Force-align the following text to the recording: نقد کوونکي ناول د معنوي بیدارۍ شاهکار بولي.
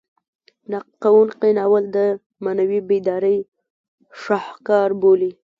نقد 0.71 0.91
کوونکي 1.03 1.49
ناول 1.57 1.83
د 1.95 1.97
معنوي 2.43 2.79
بیدارۍ 2.89 3.37
شاهکار 4.21 4.89
بولي. 5.01 5.31